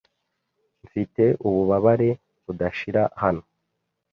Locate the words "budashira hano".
2.45-3.43